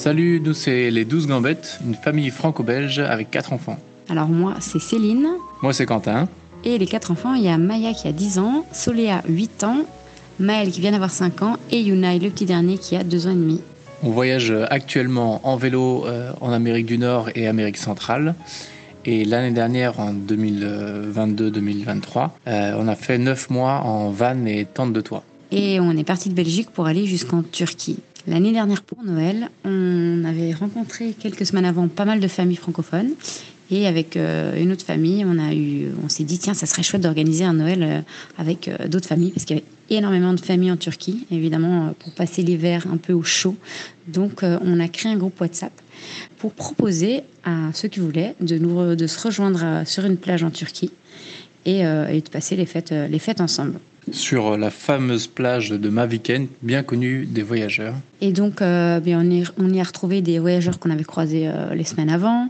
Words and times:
Salut, 0.00 0.40
nous 0.42 0.54
c'est 0.54 0.90
les 0.90 1.04
12 1.04 1.26
Gambettes, 1.26 1.78
une 1.86 1.94
famille 1.94 2.30
franco-belge 2.30 3.00
avec 3.00 3.30
4 3.30 3.52
enfants. 3.52 3.76
Alors 4.08 4.28
moi, 4.28 4.54
c'est 4.58 4.80
Céline. 4.80 5.28
Moi 5.60 5.74
c'est 5.74 5.84
Quentin. 5.84 6.26
Et 6.64 6.78
les 6.78 6.86
4 6.86 7.10
enfants, 7.10 7.34
il 7.34 7.42
y 7.42 7.50
a 7.50 7.58
Maya 7.58 7.92
qui 7.92 8.08
a 8.08 8.12
10 8.12 8.38
ans, 8.38 8.64
Soléa 8.72 9.22
8 9.28 9.64
ans, 9.64 9.84
Maël 10.38 10.70
qui 10.70 10.80
vient 10.80 10.92
d'avoir 10.92 11.10
5 11.10 11.42
ans 11.42 11.58
et 11.70 11.82
Yunai, 11.82 12.18
le 12.18 12.30
petit 12.30 12.46
dernier, 12.46 12.78
qui 12.78 12.96
a 12.96 13.04
2 13.04 13.26
ans 13.26 13.32
et 13.32 13.34
demi. 13.34 13.60
On 14.02 14.08
voyage 14.08 14.54
actuellement 14.70 15.46
en 15.46 15.58
vélo 15.58 16.06
euh, 16.06 16.32
en 16.40 16.50
Amérique 16.50 16.86
du 16.86 16.96
Nord 16.96 17.28
et 17.34 17.46
Amérique 17.46 17.76
centrale. 17.76 18.34
Et 19.04 19.26
l'année 19.26 19.52
dernière, 19.52 20.00
en 20.00 20.14
2022-2023, 20.14 22.30
euh, 22.46 22.72
on 22.78 22.88
a 22.88 22.96
fait 22.96 23.18
9 23.18 23.50
mois 23.50 23.82
en 23.84 24.08
van 24.08 24.46
et 24.46 24.64
tente 24.64 24.94
de 24.94 25.02
toit. 25.02 25.24
Et 25.52 25.78
on 25.78 25.92
est 25.92 26.04
parti 26.04 26.30
de 26.30 26.34
Belgique 26.34 26.70
pour 26.70 26.86
aller 26.86 27.04
jusqu'en 27.04 27.42
Turquie. 27.42 27.98
L'année 28.26 28.52
dernière 28.52 28.82
pour 28.82 29.02
Noël, 29.02 29.48
on 29.64 30.24
avait 30.24 30.52
rencontré 30.52 31.14
quelques 31.18 31.46
semaines 31.46 31.64
avant 31.64 31.88
pas 31.88 32.04
mal 32.04 32.20
de 32.20 32.28
familles 32.28 32.56
francophones. 32.56 33.12
Et 33.72 33.86
avec 33.86 34.16
euh, 34.16 34.60
une 34.60 34.72
autre 34.72 34.84
famille, 34.84 35.24
on, 35.24 35.38
a 35.38 35.54
eu, 35.54 35.86
on 36.04 36.08
s'est 36.08 36.24
dit, 36.24 36.38
tiens, 36.38 36.54
ça 36.54 36.66
serait 36.66 36.82
chouette 36.82 37.02
d'organiser 37.02 37.44
un 37.44 37.54
Noël 37.54 37.82
euh, 37.82 38.00
avec 38.36 38.68
d'autres 38.88 39.06
familles, 39.06 39.30
parce 39.30 39.44
qu'il 39.44 39.56
y 39.56 39.60
avait 39.60 39.96
énormément 39.96 40.34
de 40.34 40.40
familles 40.40 40.72
en 40.72 40.76
Turquie, 40.76 41.26
évidemment, 41.30 41.94
pour 41.98 42.12
passer 42.12 42.42
l'hiver 42.42 42.86
un 42.92 42.96
peu 42.96 43.12
au 43.12 43.22
chaud. 43.22 43.56
Donc, 44.08 44.42
on 44.42 44.80
a 44.80 44.88
créé 44.88 45.12
un 45.12 45.16
groupe 45.16 45.40
WhatsApp 45.40 45.72
pour 46.38 46.52
proposer 46.52 47.22
à 47.44 47.72
ceux 47.72 47.88
qui 47.88 48.00
voulaient 48.00 48.34
de, 48.40 48.58
nous, 48.58 48.96
de 48.96 49.06
se 49.06 49.20
rejoindre 49.20 49.82
sur 49.86 50.04
une 50.04 50.16
plage 50.16 50.42
en 50.42 50.50
Turquie 50.50 50.90
et, 51.64 51.86
euh, 51.86 52.08
et 52.08 52.20
de 52.20 52.28
passer 52.28 52.56
les 52.56 52.66
fêtes, 52.66 52.92
les 52.92 53.18
fêtes 53.18 53.40
ensemble. 53.40 53.78
Sur 54.12 54.56
la 54.56 54.70
fameuse 54.70 55.26
plage 55.26 55.70
de 55.70 55.88
Maviken, 55.88 56.48
bien 56.62 56.82
connue 56.82 57.26
des 57.26 57.42
voyageurs. 57.42 57.94
Et 58.20 58.32
donc, 58.32 58.62
euh, 58.62 59.00
bien, 59.00 59.20
on, 59.20 59.30
y, 59.30 59.44
on, 59.58 59.72
y, 59.72 59.80
a 59.80 59.84
retrouvé 59.84 60.22
des 60.22 60.38
voyageurs 60.38 60.78
qu'on 60.78 60.90
avait 60.90 61.04
croisés 61.04 61.48
euh, 61.48 61.74
les 61.74 61.84
semaines 61.84 62.10
avant. 62.10 62.48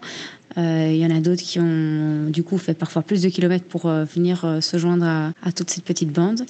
Il 0.57 0.97
y 0.97 1.07
en 1.07 1.17
a 1.17 1.21
d'autres 1.21 1.43
qui 1.43 1.61
ont 1.61 2.29
du 2.29 2.43
coup 2.43 2.59
fait 2.59 2.75
parfois 2.75 3.03
plus 3.03 3.23
de 3.23 3.29
kilomètres 3.29 3.67
pour 3.67 3.89
venir 3.89 4.59
se 4.61 4.79
joindre 4.79 5.33
à, 5.43 5.53
toute 5.53 5.71
cette 5.71 5.85
petite 5.85 6.13
bande. 6.13 6.45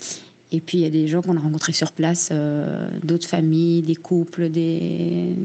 Et 0.52 0.60
puis 0.60 0.78
il 0.78 0.80
y 0.80 0.86
a 0.86 0.90
des 0.90 1.06
gens 1.06 1.22
qu'on 1.22 1.36
a 1.36 1.40
rencontrés 1.40 1.72
sur 1.72 1.92
place, 1.92 2.30
euh, 2.32 2.88
d'autres 3.04 3.26
familles, 3.26 3.82
des 3.82 3.94
couples, 3.94 4.48
des, 4.48 5.36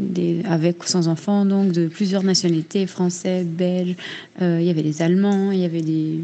avec 0.46 0.84
ou 0.84 0.88
sans 0.88 1.08
enfants, 1.08 1.46
donc 1.46 1.72
de 1.72 1.88
plusieurs 1.88 2.24
nationalités, 2.24 2.88
français, 2.88 3.44
belges. 3.44 3.96
Euh, 4.42 4.58
il 4.60 4.66
y 4.66 4.70
avait 4.70 4.82
des 4.82 5.02
Allemands, 5.04 5.52
il 5.52 5.60
y 5.60 5.66
avait 5.66 5.82
des, 5.82 6.22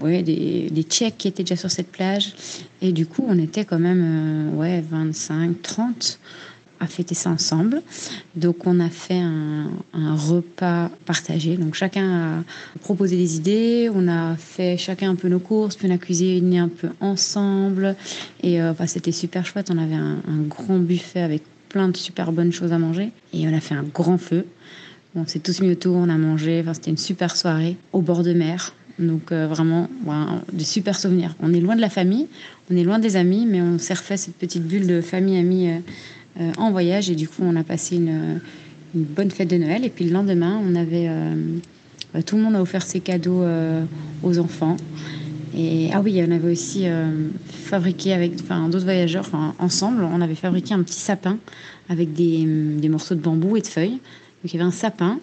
ouais, 0.00 0.22
des, 0.22 0.82
Tchèques 0.88 1.18
qui 1.18 1.28
étaient 1.28 1.42
déjà 1.42 1.56
sur 1.56 1.70
cette 1.70 1.90
plage. 1.90 2.34
Et 2.82 2.92
du 2.92 3.06
coup, 3.06 3.24
on 3.26 3.38
était 3.38 3.64
quand 3.64 3.78
même 3.78 4.52
euh, 4.54 4.56
ouais, 4.56 4.84
25, 4.90 5.62
30 5.62 6.18
à 6.80 6.86
fêter 6.86 7.14
ça 7.14 7.30
ensemble. 7.30 7.82
Donc 8.36 8.66
on 8.66 8.80
a 8.80 8.90
fait 8.90 9.20
un, 9.20 9.70
repas 9.94 10.90
partagé. 11.06 11.56
Donc 11.56 11.74
chacun 11.74 12.40
a 12.40 12.78
proposé 12.80 13.16
des 13.16 13.36
idées, 13.36 13.90
on 13.94 14.08
a 14.08 14.36
fait 14.36 14.76
chacun 14.76 15.10
un 15.10 15.14
peu 15.14 15.28
nos 15.28 15.38
courses, 15.38 15.76
puis 15.76 15.88
on 15.88 15.94
a 15.94 15.98
cuisiné 15.98 16.58
un 16.58 16.68
peu 16.68 16.88
ensemble. 17.00 17.96
Et 18.42 18.60
euh, 18.60 18.72
enfin, 18.72 18.86
c'était 18.86 19.12
super 19.12 19.46
chouette. 19.46 19.70
On 19.72 19.78
avait 19.78 19.94
un, 19.94 20.18
un, 20.28 20.42
grand 20.48 20.78
buffet 20.78 21.20
avec 21.20 21.42
plein 21.68 21.88
de 21.88 21.96
super 21.96 22.32
bonnes 22.32 22.52
choses 22.52 22.72
à 22.72 22.78
manger. 22.78 23.12
Et 23.32 23.48
on 23.48 23.54
a 23.54 23.60
fait 23.60 23.74
un 23.74 23.84
grand 23.84 24.18
feu. 24.18 24.46
On 25.16 25.26
s'est 25.26 25.38
tous 25.38 25.60
mis 25.60 25.70
autour, 25.70 25.96
on 25.96 26.08
a 26.08 26.18
mangé. 26.18 26.60
Enfin, 26.60 26.74
c'était 26.74 26.90
une 26.90 26.98
super 26.98 27.36
soirée 27.36 27.76
au 27.92 28.00
bord 28.00 28.24
de 28.24 28.32
mer. 28.32 28.74
Donc 28.98 29.32
euh, 29.32 29.46
vraiment, 29.46 29.88
ouais, 30.06 30.14
des 30.52 30.64
super 30.64 30.98
souvenirs. 30.98 31.34
On 31.40 31.52
est 31.52 31.60
loin 31.60 31.76
de 31.76 31.80
la 31.80 31.90
famille, 31.90 32.28
on 32.70 32.76
est 32.76 32.84
loin 32.84 32.98
des 32.98 33.16
amis, 33.16 33.46
mais 33.46 33.60
on 33.60 33.78
s'est 33.78 33.94
refait 33.94 34.16
cette 34.16 34.36
petite 34.36 34.66
bulle 34.66 34.86
de 34.86 35.00
famille, 35.00 35.38
amis. 35.38 35.68
Euh, 35.68 35.78
euh, 36.40 36.50
en 36.56 36.72
voyage 36.72 37.10
et 37.10 37.14
du 37.14 37.28
coup 37.28 37.42
on 37.44 37.54
a 37.54 37.62
passé 37.62 37.94
une, 37.94 38.40
bonne 38.92 39.30
fête 39.30 39.46
de 39.46 39.56
Noël 39.56 39.84
et 39.84 39.88
puis 39.88 40.04
le 40.04 40.12
lendemain 40.12 40.60
on 40.68 40.74
avait 40.74 41.08
tout 42.26 42.34
le 42.34 42.42
monde 42.42 42.56
a 42.56 42.60
offert 42.60 42.82
ses 42.82 42.98
cadeaux 42.98 43.44
aux 44.24 44.38
enfants 44.40 44.76
et 45.56 45.90
ah 45.92 46.00
oui 46.00 46.20
on 46.26 46.32
avait 46.32 46.50
aussi 46.50 46.86
fabriqué 47.48 48.12
avec 48.14 48.32
enfin 48.42 48.68
d'autres 48.68 48.82
voyageurs 48.82 49.30
ensemble 49.60 50.02
on 50.02 50.20
avait 50.20 50.34
fabriqué 50.34 50.74
un 50.74 50.82
petit 50.82 50.98
sapin 50.98 51.38
avec 51.88 52.14
des, 52.14 52.88
morceaux 52.88 53.14
de 53.14 53.20
bambou 53.20 53.56
et 53.56 53.60
de 53.60 53.68
feuilles 53.68 54.00
donc 54.44 54.52
il 54.52 54.56
y 54.56 54.60
avait 54.60 54.68
un 54.68 54.72
sapin 54.72 55.18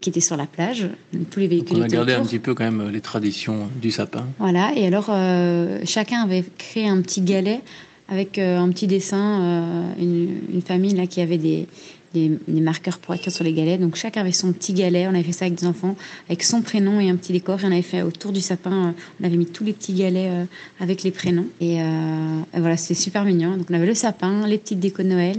qui 0.00 0.10
était 0.10 0.20
sur 0.20 0.36
la 0.36 0.46
plage 0.46 0.88
tous 1.30 1.40
les 1.40 1.46
véhicules 1.46 1.76
donc 1.76 1.82
on 1.82 1.84
a 1.84 1.88
gardé 1.88 2.12
autour. 2.12 2.24
un 2.24 2.26
petit 2.26 2.38
peu 2.40 2.54
quand 2.54 2.64
même 2.64 2.90
les 2.90 3.00
traditions 3.00 3.70
du 3.80 3.90
sapin 3.90 4.26
voilà 4.38 4.72
et 4.76 4.86
alors 4.86 5.06
euh, 5.10 5.80
chacun 5.84 6.22
avait 6.22 6.44
créé 6.58 6.88
un 6.88 7.00
petit 7.00 7.20
galet 7.20 7.60
avec 8.08 8.38
euh, 8.38 8.58
un 8.58 8.68
petit 8.68 8.86
dessin, 8.86 9.40
euh, 9.40 9.92
une, 9.98 10.40
une, 10.52 10.60
famille 10.60 10.92
là 10.92 11.06
qui 11.06 11.22
avait 11.22 11.38
des, 11.38 11.66
des, 12.14 12.38
des, 12.48 12.60
marqueurs 12.60 12.98
pour 12.98 13.14
écrire 13.14 13.32
sur 13.32 13.44
les 13.44 13.52
galets. 13.52 13.78
Donc 13.78 13.96
chacun 13.96 14.22
avait 14.22 14.32
son 14.32 14.52
petit 14.52 14.72
galet. 14.72 15.06
On 15.06 15.10
avait 15.10 15.22
fait 15.22 15.32
ça 15.32 15.44
avec 15.44 15.58
des 15.58 15.66
enfants, 15.66 15.96
avec 16.28 16.42
son 16.42 16.62
prénom 16.62 17.00
et 17.00 17.10
un 17.10 17.16
petit 17.16 17.32
décor. 17.32 17.60
Et 17.60 17.64
on 17.66 17.72
avait 17.72 17.82
fait 17.82 18.02
autour 18.02 18.32
du 18.32 18.40
sapin, 18.40 18.88
euh, 18.88 18.92
on 19.20 19.24
avait 19.24 19.36
mis 19.36 19.46
tous 19.46 19.64
les 19.64 19.72
petits 19.72 19.94
galets 19.94 20.30
euh, 20.30 20.44
avec 20.80 21.02
les 21.02 21.10
prénoms. 21.10 21.46
Et, 21.60 21.82
euh, 21.82 22.40
et 22.54 22.60
voilà, 22.60 22.76
c'était 22.76 22.94
super 22.94 23.24
mignon. 23.24 23.56
Donc 23.56 23.66
on 23.70 23.74
avait 23.74 23.86
le 23.86 23.94
sapin, 23.94 24.46
les 24.46 24.58
petites 24.58 24.80
décos 24.80 25.02
de 25.02 25.08
Noël 25.08 25.38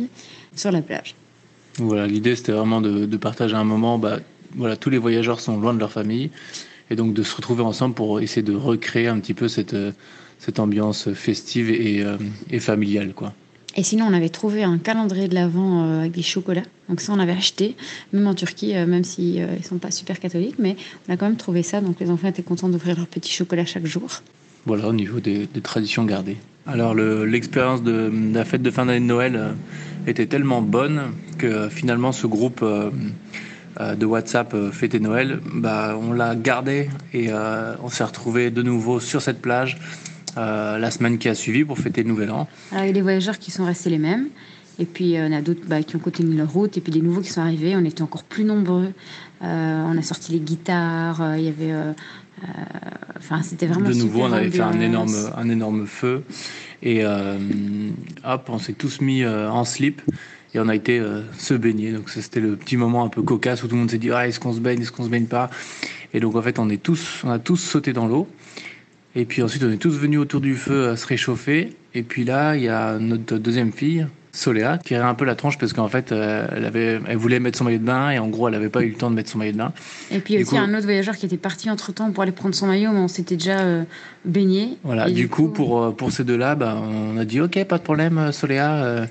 sur 0.55 0.71
la 0.71 0.81
plage. 0.81 1.15
Voilà, 1.77 2.07
l'idée 2.07 2.35
c'était 2.35 2.51
vraiment 2.51 2.81
de, 2.81 3.05
de, 3.05 3.17
partager 3.17 3.55
un 3.55 3.63
moment. 3.63 3.97
Bah, 3.97 4.19
voilà, 4.55 4.77
tous 4.77 4.89
les 4.89 4.97
voyageurs 4.97 5.39
sont 5.39 5.59
loin 5.59 5.73
de 5.73 5.79
leur 5.79 5.91
famille. 5.91 6.31
Et 6.89 6.95
donc 6.95 7.13
de 7.13 7.23
se 7.23 7.35
retrouver 7.35 7.63
ensemble 7.63 7.95
pour 7.95 8.19
essayer 8.21 8.43
de 8.43 8.55
recréer 8.55 9.07
un 9.07 9.19
petit 9.19 9.33
peu 9.33 9.47
cette 9.47 9.75
cette 10.37 10.59
ambiance 10.59 11.11
festive 11.13 11.71
et, 11.71 12.03
euh, 12.03 12.17
et, 12.51 12.59
familiale. 12.59 13.13
Quoi. 13.13 13.33
Et 13.75 13.83
sinon, 13.83 14.05
on 14.05 14.13
avait 14.13 14.29
trouvé 14.29 14.63
un 14.63 14.77
calendrier 14.77 15.27
de 15.27 15.35
l'Avent 15.35 15.83
euh, 15.83 15.99
avec 16.01 16.13
des 16.13 16.21
chocolats. 16.21 16.63
Donc 16.87 17.01
ça, 17.01 17.11
on 17.13 17.19
avait 17.19 17.33
acheté, 17.33 17.75
même 18.13 18.27
en 18.27 18.33
Turquie, 18.33 18.75
euh, 18.75 18.85
même 18.85 19.03
s'ils 19.03 19.41
euh, 19.41 19.57
ne 19.57 19.63
sont 19.63 19.77
pas 19.77 19.91
super 19.91 20.19
catholiques, 20.19 20.55
mais 20.59 20.77
on 21.07 21.13
a 21.13 21.17
quand 21.17 21.25
même 21.25 21.35
trouvé 21.35 21.61
ça. 21.61 21.81
Donc 21.81 21.99
les 21.99 22.09
enfants 22.09 22.27
étaient 22.27 22.43
contents 22.43 22.69
d'ouvrir 22.69 22.95
leur 22.95 23.07
petit 23.07 23.31
chocolat 23.31 23.65
chaque 23.65 23.85
jour. 23.85 24.21
Voilà, 24.65 24.87
au 24.87 24.93
niveau 24.93 25.19
des, 25.19 25.45
des 25.45 25.61
traditions 25.61 26.05
gardées. 26.05 26.37
Alors 26.67 26.95
l'expérience 26.95 27.81
le, 27.83 28.09
de, 28.09 28.33
la 28.33 28.45
fête 28.45 28.61
de 28.61 28.71
fin 28.71 28.85
d'année 28.85 28.99
de 28.99 29.05
Noël 29.05 29.35
euh, 29.35 29.51
était 30.07 30.25
tellement 30.25 30.61
bonne 30.61 31.11
que 31.37 31.69
finalement 31.69 32.11
ce 32.11 32.27
groupe 32.27 32.61
euh, 32.63 32.89
de 33.95 34.05
WhatsApp 34.05 34.53
euh, 34.53 34.71
Fêter 34.71 34.99
Noël, 34.99 35.39
bah, 35.53 35.97
on 36.01 36.13
l'a 36.13 36.35
gardé 36.35 36.89
et 37.13 37.29
on 37.31 37.89
s'est 37.89 38.03
retrouvé 38.03 38.49
de 38.49 38.61
nouveau 38.61 38.99
sur 38.99 39.21
cette 39.21 39.41
plage 39.41 39.77
euh, 40.37 40.77
la 40.77 40.91
semaine 40.91 41.17
qui 41.17 41.29
a 41.29 41.35
suivi 41.35 41.63
pour 41.63 41.79
fêter 41.79 42.03
le 42.03 42.09
Nouvel 42.09 42.29
An. 42.29 42.47
Alors, 42.71 42.83
il 42.83 42.87
y 42.87 42.89
a 42.89 42.93
des 42.93 43.01
voyageurs 43.01 43.39
qui 43.39 43.51
sont 43.51 43.63
restés 43.63 43.89
les 43.89 43.97
mêmes. 43.97 44.27
Et 44.77 44.85
puis, 44.85 45.17
euh, 45.17 45.29
on 45.29 45.31
a 45.31 45.41
d'autres 45.41 45.65
bah, 45.65 45.81
qui 45.81 45.95
ont 45.95 45.99
continué 45.99 46.35
leur 46.35 46.51
route. 46.51 46.75
Et 46.75 46.81
puis, 46.81 46.91
des 46.91 47.01
nouveaux 47.01 47.21
qui 47.21 47.29
sont 47.29 47.41
arrivés. 47.41 47.73
On 47.77 47.85
était 47.85 48.01
encore 48.01 48.23
plus 48.23 48.43
nombreux. 48.43 48.91
Euh, 49.41 49.83
on 49.85 49.97
a 49.97 50.01
sorti 50.01 50.31
les 50.33 50.39
guitares. 50.39 51.21
Euh, 51.21 51.37
il 51.37 51.45
y 51.45 51.47
avait. 51.49 51.73
Enfin, 53.17 53.41
c'était 53.41 53.67
vraiment. 53.67 53.89
De 53.89 53.95
nouveau, 53.95 54.23
on 54.23 54.33
avait 54.33 54.49
fait 54.49 54.61
un 54.61 54.79
énorme, 54.79 55.15
un 55.35 55.49
énorme 55.49 55.85
feu. 55.85 56.23
Et 56.83 57.03
hop, 57.05 58.49
on 58.49 58.59
s'est 58.59 58.73
tous 58.73 59.01
mis 59.01 59.25
en 59.25 59.65
slip 59.65 60.01
et 60.55 60.59
on 60.59 60.69
a 60.69 60.75
été 60.75 60.99
euh, 60.99 61.21
se 61.37 61.53
baigner. 61.53 61.91
Donc 61.91 62.09
c'était 62.09 62.39
le 62.39 62.55
petit 62.55 62.77
moment 62.77 63.03
un 63.03 63.09
peu 63.09 63.21
cocasse 63.21 63.63
où 63.63 63.67
tout 63.67 63.75
le 63.75 63.81
monde 63.81 63.91
s'est 63.91 63.97
dit 63.97 64.11
ah, 64.11 64.27
est-ce 64.27 64.39
qu'on 64.39 64.53
se 64.53 64.59
baigne, 64.59 64.81
est-ce 64.81 64.91
qu'on 64.91 65.03
se 65.03 65.09
baigne 65.09 65.25
pas? 65.25 65.49
Et 66.13 66.19
donc 66.19 66.35
en 66.35 66.41
fait 66.41 66.59
on 66.59 66.69
est 66.69 66.81
tous, 66.81 67.21
on 67.25 67.29
a 67.29 67.39
tous 67.39 67.57
sauté 67.57 67.93
dans 67.93 68.07
l'eau. 68.07 68.27
Et 69.17 69.25
puis 69.25 69.41
ensuite, 69.41 69.63
on 69.63 69.71
est 69.71 69.77
tous 69.77 69.97
venus 69.97 70.19
autour 70.19 70.41
du 70.41 70.55
feu 70.55 70.89
à 70.89 70.97
se 70.97 71.07
réchauffer. 71.07 71.73
Et 71.93 72.03
puis 72.03 72.25
là, 72.25 72.57
il 72.57 72.63
y 72.63 72.67
a 72.67 72.99
notre 72.99 73.37
deuxième 73.37 73.71
fille, 73.71 74.07
Soléa, 74.35 74.77
qui 74.77 74.95
un 74.95 75.13
peu 75.13 75.25
la 75.25 75.35
tronche 75.35 75.57
parce 75.57 75.73
qu'en 75.73 75.87
fait, 75.87 76.11
euh, 76.11 76.47
elle, 76.55 76.65
avait, 76.65 76.99
elle 77.07 77.17
voulait 77.17 77.39
mettre 77.39 77.57
son 77.57 77.63
maillot 77.63 77.79
de 77.79 77.83
bain 77.83 78.11
et 78.11 78.19
en 78.19 78.27
gros, 78.27 78.47
elle 78.47 78.53
n'avait 78.53 78.69
pas 78.69 78.83
eu 78.83 78.89
le 78.89 78.95
temps 78.95 79.09
de 79.09 79.15
mettre 79.15 79.29
son 79.29 79.37
maillot 79.37 79.53
de 79.53 79.57
bain. 79.57 79.73
Et 80.11 80.19
puis 80.19 80.35
aussi 80.37 80.45
coup, 80.45 80.57
un 80.57 80.73
autre 80.73 80.83
voyageur 80.83 81.15
qui 81.15 81.25
était 81.25 81.37
parti 81.37 81.69
entre 81.69 81.91
temps 81.91 82.11
pour 82.11 82.23
aller 82.23 82.31
prendre 82.31 82.53
son 82.53 82.67
maillot, 82.67 82.91
mais 82.91 82.99
on 82.99 83.07
s'était 83.07 83.37
déjà 83.37 83.59
euh, 83.59 83.83
baigné. 84.25 84.77
Voilà, 84.83 85.07
du, 85.07 85.13
du, 85.13 85.29
coup, 85.29 85.43
coup 85.43 85.49
pour, 85.49 85.83
euh, 85.83 85.91
pour 85.91 86.11
ces 86.11 86.23
deux-là, 86.23 86.55
bah, 86.55 86.77
on 86.81 87.17
a 87.17 87.25
dit 87.25 87.41
Ok, 87.41 87.63
pas 87.65 87.77
de 87.77 87.83
problème, 87.83 88.31
Soléa. 88.31 89.07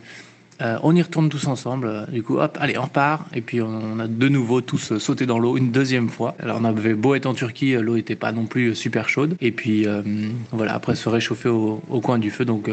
Euh, 0.63 0.79
on 0.83 0.95
y 0.95 1.03
retourne 1.03 1.29
tous 1.29 1.47
ensemble. 1.47 2.07
Du 2.11 2.23
coup, 2.23 2.39
hop, 2.39 2.57
allez, 2.61 2.79
on 2.79 2.87
part. 2.87 3.27
Et 3.35 3.41
puis, 3.41 3.61
on 3.61 3.99
a 3.99 4.07
de 4.07 4.29
nouveau 4.29 4.61
tous 4.61 4.99
sauté 4.99 5.27
dans 5.27 5.39
l'eau 5.39 5.57
une 5.57 5.73
deuxième 5.73 6.09
fois. 6.09 6.37
Alors, 6.39 6.59
on 6.61 6.65
avait 6.65 6.95
beau 6.95 7.15
être 7.15 7.27
en 7.27 7.35
Turquie, 7.35 7.73
l'eau 7.75 7.97
n'était 7.97 8.17
pas 8.17 8.33
non 8.33 8.47
plus 8.47 8.75
super 8.75 9.09
chaude. 9.09 9.37
Et 9.41 9.51
puis, 9.51 9.87
euh, 9.87 10.03
voilà, 10.53 10.75
après 10.75 10.95
se 10.95 11.09
réchauffer 11.09 11.49
au, 11.49 11.83
au, 11.89 12.01
coin 12.01 12.19
du 12.19 12.31
feu. 12.31 12.45
Donc, 12.45 12.71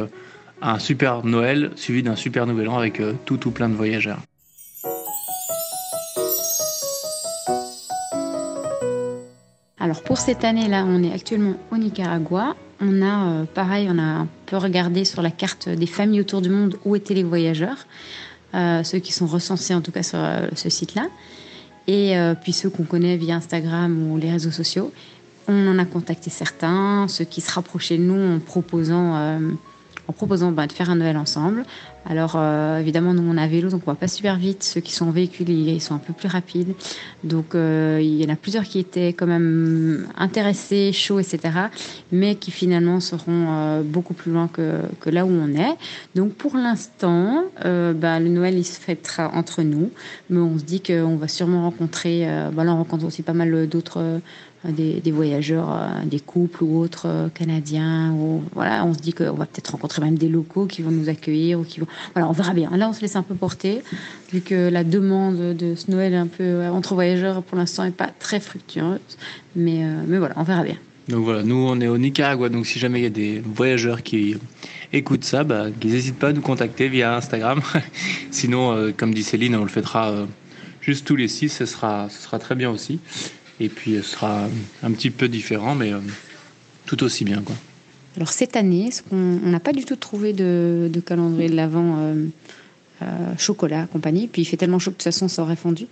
un 0.62 0.80
super 0.80 1.26
Noël 1.26 1.72
suivi 1.76 2.04
d'un 2.04 2.16
super 2.16 2.46
Nouvel 2.46 2.70
An 2.70 2.78
avec 2.78 3.00
euh, 3.00 3.14
tout, 3.26 3.38
tout 3.38 3.52
plein 3.52 3.70
de 3.70 3.74
voyageurs. 3.74 4.20
Alors 9.80 10.04
pour 10.04 10.18
cette 10.18 10.44
année-là, 10.44 10.86
on 10.88 11.02
est 11.04 11.12
actuellement 11.12 11.56
au 11.72 11.78
Nicaragua. 11.78 12.56
On 12.80 13.02
a, 13.02 13.30
euh, 13.30 13.44
pareil, 13.46 13.88
on 13.90 13.98
a 13.98 14.04
un 14.04 14.28
peu 14.46 14.58
regardé 14.58 15.06
sur 15.06 15.22
la 15.22 15.32
carte 15.32 15.68
des 15.70 15.88
familles 15.88 16.22
autour 16.22 16.42
du 16.42 16.50
monde 16.50 16.78
où 16.86 16.96
étaient 16.96 17.16
les 17.16 17.24
voyageurs, 17.24 17.88
euh, 18.54 18.84
ceux 18.84 19.00
qui 19.00 19.12
sont 19.12 19.28
recensés 19.28 19.74
en 19.74 19.82
tout 19.82 19.92
cas 19.92 20.04
sur 20.04 20.20
ce 20.56 20.70
site-là, 20.70 21.08
et 21.88 22.16
puis 22.42 22.54
ceux 22.54 22.70
qu'on 22.70 22.84
connaît 22.84 23.18
via 23.18 23.36
Instagram 23.36 24.12
ou 24.12 24.18
les 24.18 24.32
réseaux 24.32 24.52
sociaux. 24.52 24.94
On 25.48 25.68
en 25.68 25.80
a 25.80 25.86
contacté 25.86 26.30
certains, 26.30 27.08
ceux 27.08 27.26
qui 27.26 27.42
se 27.42 27.52
rapprochaient 27.52 27.98
de 27.98 28.04
nous 28.04 28.36
en 28.36 28.40
proposant, 28.40 29.40
en 30.08 30.14
proposant 30.14 30.52
bah, 30.52 30.68
de 30.68 30.72
faire 30.72 30.90
un 30.90 30.96
Noël 30.96 31.18
ensemble. 31.18 31.66
Alors 32.06 32.34
euh, 32.36 32.80
évidemment, 32.80 33.14
nous 33.14 33.22
on 33.22 33.38
a 33.38 33.48
vélo, 33.48 33.70
donc 33.70 33.84
on 33.86 33.92
va 33.92 33.96
pas 33.96 34.08
super 34.08 34.38
vite. 34.38 34.64
Ceux 34.64 34.82
qui 34.82 34.92
sont 34.92 35.08
en 35.08 35.12
véhicule, 35.12 35.50
ils 35.50 35.82
sont 35.82 35.94
un 35.94 36.00
peu 36.00 36.14
plus 36.14 36.28
rapides. 36.28 36.74
Donc 37.24 37.54
euh, 37.54 38.00
il 38.02 38.16
y 38.16 38.26
en 38.26 38.34
a 38.34 38.36
plusieurs 38.36 38.64
qui 38.64 38.80
étaient 38.80 39.14
quand 39.14 39.28
même 39.28 40.08
intéressés, 40.18 40.92
chauds, 40.94 41.20
etc. 41.20 41.40
Mais 42.12 42.36
qui 42.36 42.50
finalement 42.50 43.00
seront 43.00 43.48
euh, 43.50 43.84
beaucoup 43.84 44.16
plus 44.16 44.32
loin 44.32 44.48
que, 44.48 44.82
là 45.10 45.26
où 45.26 45.30
on 45.30 45.54
est. 45.54 45.76
Donc 46.16 46.34
pour 46.34 46.56
l'instant, 46.56 47.44
bah, 47.64 48.20
le 48.20 48.30
Noël 48.30 48.58
il 48.58 48.66
se 48.66 48.80
fêtera 48.80 49.32
entre 49.34 49.62
nous, 49.62 49.92
mais 50.30 50.40
on 50.40 50.58
se 50.58 50.64
dit 50.64 50.82
qu'on 50.82 51.18
va 51.18 51.28
sûrement 51.28 51.64
rencontrer. 51.64 52.28
bah, 52.52 52.64
on 52.66 52.78
rencontre 52.78 53.06
aussi 53.06 53.22
pas 53.22 53.34
mal 53.34 53.68
d'autres 53.68 54.22
des, 54.70 55.12
voyageurs, 55.12 55.72
euh, 55.72 56.06
des 56.06 56.20
couples 56.20 56.64
ou 56.64 56.80
autres 56.80 57.08
euh, 57.08 57.30
canadiens. 57.30 58.16
Voilà, 58.54 58.86
on 58.86 58.94
se 58.94 59.00
dit 59.00 59.14
qu'on 59.14 59.34
va 59.34 59.46
peut-être 59.46 59.72
rencontrer 59.72 60.02
même 60.02 60.18
des 60.18 60.30
locaux 60.30 60.68
qui 60.68 60.82
vont 60.82 60.92
nous 60.92 61.10
accueillir 61.10 61.60
ou 61.60 61.64
qui 61.64 61.80
vont. 61.80 61.88
Voilà, 62.14 62.30
on 62.30 62.32
verra 62.32 62.54
bien. 62.54 62.70
Là, 62.76 62.88
on 62.90 62.94
se 62.94 63.02
laisse 63.02 63.16
un 63.16 63.24
peu 63.24 63.34
porter, 63.34 63.82
vu 64.32 64.42
que 64.42 64.70
la 64.70 64.84
demande 64.84 65.56
de 65.56 65.76
ce 65.76 65.90
Noël 65.90 66.14
un 66.14 66.28
peu 66.28 66.44
euh, 66.44 66.72
entre 66.72 66.94
voyageurs 66.94 67.42
pour 67.42 67.58
l'instant 67.58 67.84
n'est 67.84 67.92
pas 67.92 68.12
très 68.20 68.40
fructueuse. 68.40 69.00
Mais, 69.56 69.84
mais 70.08 70.18
voilà, 70.18 70.36
on 70.38 70.44
verra 70.44 70.64
bien. 70.64 70.78
Donc 71.10 71.26
voilà, 71.26 71.44
nous 71.44 71.56
on 71.56 71.82
est 71.82 71.88
au 71.88 71.98
Nicaragua, 71.98 72.48
donc 72.50 72.66
si 72.66 72.80
jamais 72.80 73.00
il 73.00 73.04
y 73.04 73.08
a 73.08 73.10
des 73.10 73.42
voyageurs 73.44 74.04
qui 74.04 74.38
écoutent 74.94 75.24
ça, 75.24 75.44
bah, 75.44 75.66
qu'ils 75.78 75.92
n'hésitent 75.92 76.20
pas 76.20 76.30
à 76.30 76.34
nous 76.34 76.42
contacter 76.42 76.88
via 76.88 77.18
Instagram. 77.18 77.62
Sinon, 78.32 78.94
comme 78.96 79.14
dit 79.14 79.24
Céline, 79.24 79.56
on 79.56 79.64
le 79.64 79.70
fêtera 79.70 80.28
juste 80.80 81.06
tous 81.06 81.16
les 81.16 81.28
six, 81.28 81.50
ce 81.50 81.66
sera, 81.66 82.08
ce 82.10 82.22
sera 82.22 82.40
très 82.40 82.56
bien 82.56 82.70
aussi. 82.70 83.00
Et 83.62 83.70
puis 83.70 83.96
ce 83.98 84.02
sera 84.02 84.48
un 84.82 84.92
petit 84.92 85.12
peu 85.12 85.28
différent, 85.28 85.76
mais 85.76 85.94
euh, 85.94 86.00
tout 86.88 87.04
aussi 87.04 87.24
bien. 87.24 87.44
Quoi. 87.44 87.56
Alors 88.18 88.30
cette 88.30 88.56
année, 88.56 88.90
on 89.12 89.16
n'a 89.16 89.60
pas 89.60 89.72
du 89.72 89.86
tout 89.86 89.96
trouvé 89.96 90.34
de, 90.34 90.90
calendrier 91.06 91.48
de 91.48 91.56
l'Avent 91.56 91.98
euh, 92.00 92.14
euh, 92.14 92.28
chocolat 93.38 93.88
compagnie. 93.88 94.28
Puis 94.28 94.44
il 94.44 94.46
fait 94.46 94.58
tellement 94.58 94.80
chaud 94.80 94.92
que 94.92 94.96
de 94.96 95.04
toute 95.04 95.14
façon 95.14 95.28
ça 95.28 95.42
aurait 95.42 95.56
fondu. 95.56 95.88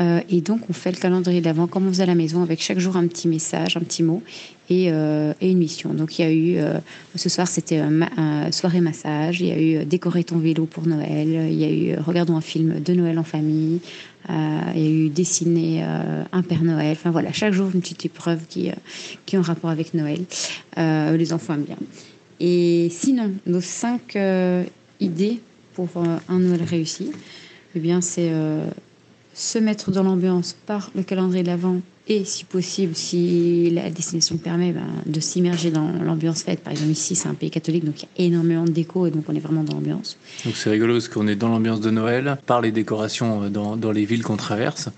et 0.00 0.40
donc 0.40 0.60
on 0.68 0.72
fait 0.72 0.90
le 0.90 0.96
calendrier 0.96 1.40
de 1.40 1.46
l'Avent 1.46 1.66
comme 1.66 1.86
on 1.86 1.90
faisait 1.90 2.02
à 2.04 2.06
la 2.06 2.14
maison, 2.14 2.42
avec 2.42 2.60
chaque 2.60 2.78
jour 2.78 2.96
un 2.96 3.06
petit 3.06 3.28
message, 3.28 3.76
un 3.76 3.80
petit 3.80 4.02
mot 4.02 4.22
et, 4.70 4.88
une 4.88 5.58
mission. 5.58 5.94
Donc 5.94 6.18
il 6.18 6.22
y 6.22 6.24
a 6.24 6.32
eu, 6.32 6.80
ce 7.14 7.28
soir 7.28 7.46
c'était 7.46 7.78
un 7.78 8.50
soirée 8.52 8.80
massage, 8.80 9.40
il 9.40 9.46
y 9.46 9.52
a 9.52 9.60
eu 9.60 9.84
décorer 9.84 10.24
ton 10.24 10.38
vélo 10.38 10.66
pour 10.66 10.86
Noël, 10.86 11.28
il 11.28 11.58
y 11.58 11.64
a 11.64 11.70
eu 11.70 11.98
regardons 11.98 12.36
un 12.36 12.40
film 12.40 12.80
de 12.80 12.92
Noël 12.94 13.18
en 13.18 13.24
famille, 13.24 13.80
euh, 14.30 14.60
il 14.74 14.82
y 14.82 14.86
a 14.86 14.90
eu 14.90 15.08
dessiner 15.10 15.84
euh, 15.84 16.24
un 16.32 16.42
Père 16.42 16.62
Noël. 16.62 16.92
Enfin 16.92 17.10
voilà, 17.10 17.32
chaque 17.32 17.52
jour 17.52 17.70
une 17.72 17.80
petite 17.80 18.06
épreuve 18.06 18.46
qui, 18.48 18.70
euh, 18.70 18.74
qui 19.26 19.36
ont 19.36 19.42
rapport 19.42 19.70
avec 19.70 19.94
Noël. 19.94 20.24
les 20.76 21.32
enfants 21.32 21.54
aiment 21.54 21.64
bien. 21.64 21.76
Et 22.40 22.88
sinon, 22.90 23.32
nos 23.46 23.60
cinq 23.60 24.18
idées 25.00 25.40
pour 25.74 25.88
un 25.96 26.38
Noël 26.38 26.62
réussi, 26.62 27.10
eh 27.74 27.80
bien, 27.80 28.00
c'est 28.00 28.32
se 29.34 29.58
mettre 29.58 29.90
dans 29.90 30.02
l'ambiance 30.02 30.56
par 30.66 30.90
le 30.94 31.02
calendrier 31.02 31.42
de 31.42 31.48
l'Avent 31.48 31.80
et 32.06 32.24
si 32.24 32.44
possible, 32.44 32.94
si 32.94 33.70
la 33.70 33.88
destination 33.88 34.36
permet, 34.36 34.72
ben, 34.72 34.86
de 35.06 35.20
s'immerger 35.20 35.70
dans 35.70 35.90
l'ambiance 35.90 36.42
fête. 36.42 36.60
Par 36.60 36.72
exemple, 36.72 36.90
ici, 36.90 37.16
c'est 37.16 37.28
un 37.28 37.34
pays 37.34 37.50
catholique, 37.50 37.84
donc 37.84 38.02
il 38.02 38.22
y 38.22 38.24
a 38.24 38.28
énormément 38.28 38.64
de 38.64 38.70
déco 38.70 39.06
et 39.06 39.10
donc 39.10 39.24
on 39.28 39.34
est 39.34 39.40
vraiment 39.40 39.62
dans 39.64 39.74
l'ambiance. 39.74 40.18
Donc 40.44 40.54
c'est 40.54 40.70
rigolo 40.70 40.94
parce 40.94 41.08
qu'on 41.08 41.26
est 41.26 41.34
dans 41.34 41.48
l'ambiance 41.48 41.80
de 41.80 41.90
Noël, 41.90 42.36
par 42.44 42.60
les 42.60 42.72
décorations 42.72 43.44
euh, 43.44 43.48
dans, 43.48 43.76
dans 43.76 43.90
les 43.90 44.04
villes 44.04 44.22
qu'on 44.22 44.36
traverse, 44.36 44.90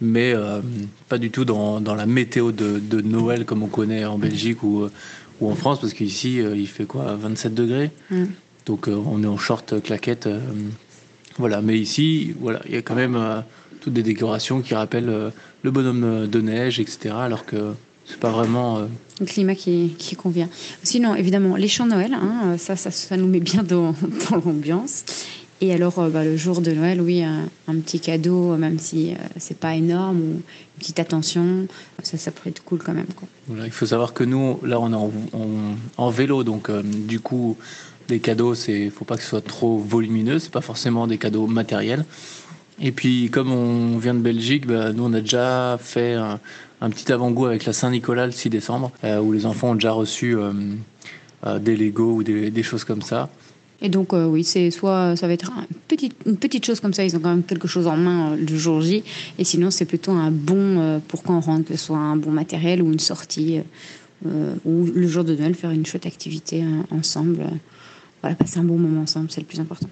mais 0.00 0.32
euh, 0.34 0.60
pas 1.08 1.18
du 1.18 1.30
tout 1.30 1.44
dans, 1.44 1.80
dans 1.80 1.96
la 1.96 2.06
météo 2.06 2.52
de, 2.52 2.78
de, 2.78 3.00
Noël 3.00 3.44
comme 3.44 3.64
on 3.64 3.68
connaît 3.68 4.04
en 4.04 4.18
Belgique 4.18 4.62
ou, 4.62 4.82
euh, 4.82 4.92
ou 5.40 5.50
en 5.50 5.56
France, 5.56 5.80
parce 5.80 5.94
qu'ici, 5.94 6.36
il 6.36 6.68
fait 6.68 6.84
quoi 6.84 7.16
27 7.16 7.54
degrés? 7.54 7.90
Mm. 8.10 8.24
Donc 8.66 8.88
on 8.88 9.22
est 9.22 9.26
en 9.26 9.38
short 9.38 9.82
claquette. 9.82 10.28
voilà, 11.38 11.62
mais 11.62 11.78
ici, 11.78 12.34
voilà, 12.40 12.60
il 12.66 12.74
y 12.74 12.76
a 12.76 12.82
quand 12.82 12.94
même 12.94 13.42
toutes 13.82 13.92
des 13.92 14.02
décorations 14.02 14.62
qui 14.62 14.74
rappellent 14.74 15.08
euh, 15.08 15.30
le 15.62 15.70
bonhomme 15.70 16.26
de 16.28 16.40
neige, 16.40 16.78
etc. 16.78 17.14
Alors 17.18 17.44
que 17.44 17.72
c'est 18.06 18.18
pas 18.18 18.30
vraiment 18.30 18.78
euh, 18.78 18.86
le 19.20 19.26
climat 19.26 19.54
qui, 19.54 19.94
qui, 19.98 20.16
convient. 20.16 20.48
Sinon, 20.82 21.14
évidemment, 21.14 21.56
les 21.56 21.68
chants 21.68 21.86
de 21.86 21.90
Noël, 21.90 22.14
hein, 22.14 22.56
ça, 22.58 22.76
ça, 22.76 22.90
ça, 22.90 23.16
nous 23.16 23.26
met 23.26 23.40
bien 23.40 23.62
dans, 23.62 23.94
dans 24.30 24.36
l'ambiance. 24.36 25.04
Et 25.60 25.72
alors, 25.72 25.98
euh, 25.98 26.08
bah, 26.10 26.24
le 26.24 26.36
jour 26.36 26.60
de 26.60 26.72
Noël, 26.72 27.00
oui, 27.00 27.22
un, 27.22 27.48
petit 27.80 28.00
cadeau, 28.00 28.56
même 28.56 28.78
si 28.78 29.14
c'est 29.36 29.58
pas 29.58 29.74
énorme, 29.74 30.20
ou 30.20 30.30
une 30.34 30.42
petite 30.78 31.00
attention, 31.00 31.66
ça, 32.02 32.18
ça 32.18 32.30
pourrait 32.30 32.50
être 32.50 32.64
cool 32.64 32.80
quand 32.84 32.94
même. 32.94 33.12
Quoi. 33.16 33.28
Voilà, 33.48 33.66
il 33.66 33.72
faut 33.72 33.86
savoir 33.86 34.12
que 34.12 34.24
nous, 34.24 34.60
là, 34.64 34.80
on 34.80 34.92
est 34.92 34.96
en, 34.96 35.10
en 35.96 36.10
vélo, 36.10 36.44
donc 36.44 36.70
du 36.70 37.20
coup, 37.20 37.56
les 38.08 38.20
cadeaux, 38.20 38.54
c'est, 38.54 38.90
faut 38.90 39.04
pas 39.04 39.16
que 39.16 39.22
ce 39.22 39.28
soit 39.28 39.44
trop 39.44 39.78
volumineux. 39.78 40.38
C'est 40.38 40.52
pas 40.52 40.60
forcément 40.60 41.06
des 41.06 41.18
cadeaux 41.18 41.46
matériels. 41.46 42.04
Et 42.80 42.92
puis, 42.92 43.30
comme 43.30 43.52
on 43.52 43.98
vient 43.98 44.14
de 44.14 44.20
Belgique, 44.20 44.66
bah, 44.66 44.92
nous, 44.92 45.04
on 45.04 45.12
a 45.12 45.20
déjà 45.20 45.78
fait 45.80 46.14
un, 46.14 46.40
petit 46.90 47.12
avant-goût 47.12 47.46
avec 47.46 47.64
la 47.64 47.72
Saint-Nicolas 47.72 48.26
le 48.26 48.32
6 48.32 48.50
décembre, 48.50 48.90
euh, 49.04 49.20
où 49.20 49.32
les 49.32 49.46
enfants 49.46 49.70
ont 49.70 49.74
déjà 49.74 49.92
reçu 49.92 50.36
euh, 50.36 50.52
euh, 51.46 51.58
des 51.60 51.76
Lego 51.76 52.12
ou 52.12 52.22
des, 52.24 52.62
choses 52.62 52.82
comme 52.82 53.02
ça. 53.02 53.28
Et 53.80 53.88
donc, 53.88 54.12
oui, 54.12 54.44
c'est 54.44 54.70
soit 54.70 55.16
ça 55.16 55.26
va 55.26 55.32
être 55.32 55.50
une 55.50 55.76
petite, 55.88 56.14
une 56.24 56.36
petite 56.36 56.64
chose 56.64 56.78
comme 56.78 56.94
ça, 56.94 57.04
ils 57.04 57.16
ont 57.16 57.20
quand 57.20 57.30
même 57.30 57.42
quelque 57.42 57.66
chose 57.66 57.88
en 57.88 57.96
main 57.96 58.36
le 58.36 58.56
jour 58.56 58.80
J, 58.80 59.02
et 59.38 59.44
sinon, 59.44 59.72
c'est 59.72 59.86
plutôt 59.86 60.12
un 60.12 60.30
bon 60.30 61.00
pour 61.08 61.24
quand 61.24 61.36
on 61.36 61.40
rentre, 61.40 61.64
que 61.68 61.76
ce 61.76 61.86
soit 61.86 61.98
un 61.98 62.16
bon 62.16 62.30
matériel 62.30 62.80
ou 62.80 62.92
une 62.92 63.00
sortie, 63.00 63.60
ou 64.24 64.86
le 64.86 65.08
jour 65.08 65.24
de 65.24 65.34
Noël, 65.34 65.54
faire 65.54 65.72
une 65.72 65.84
chouette 65.84 66.06
activité 66.06 66.64
ensemble. 66.92 67.44
Voilà, 68.22 68.36
passer 68.36 68.60
un 68.60 68.64
bon 68.64 68.78
moment 68.78 69.02
ensemble, 69.02 69.30
c'est 69.30 69.40
le 69.40 69.46
plus 69.46 69.60
important. 69.60 69.88